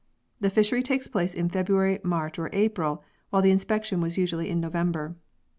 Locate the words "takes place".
0.81-1.35